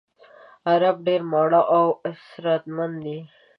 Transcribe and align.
عرب 0.71 0.97
ډېر 1.07 1.21
ماړه 1.31 1.61
او 1.75 1.85
اسراتمن 2.11 2.91
دي. 3.03 3.19